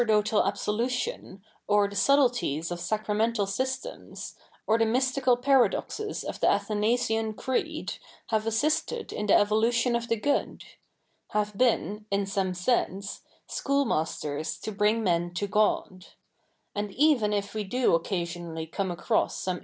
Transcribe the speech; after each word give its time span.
'dotal 0.03 0.41
absolutioji, 0.41 1.39
or 1.67 1.87
the 1.87 1.95
subtleties 1.95 2.71
of 2.71 2.79
sacramental 2.79 3.45
systems, 3.45 4.35
or 4.65 4.79
the 4.79 4.85
mystical 4.87 5.37
paradoxes 5.37 6.23
of 6.23 6.39
the 6.39 6.49
Athanasian 6.49 7.35
Creed, 7.35 7.97
have 8.29 8.47
assisted 8.47 9.13
in 9.13 9.27
th£ 9.27 9.37
evolutiofi 9.37 9.95
of 9.95 10.07
the 10.07 10.15
good— 10.15 10.63
have 11.37 11.55
been, 11.55 12.07
in 12.09 12.25
some 12.25 12.55
sense," 12.55 13.21
schoolmasters 13.45 14.57
to 14.57 14.71
bring 14.71 15.03
me7t 15.05 15.35
to 15.35 15.47
GodJ'' 15.47 16.07
And 16.73 16.91
even 16.95 17.31
if 17.31 17.53
we 17.53 17.63
do 17.63 17.93
occasionally 17.93 18.65
come 18.65 18.89
across 18.89 19.35
some 19.35 19.37
F 19.37 19.37
2 19.37 19.37
84 19.37 19.37
THE 19.45 19.51
NEW 19.51 19.53
REPUBLIC 19.53 19.59
[bk. 19.59 19.59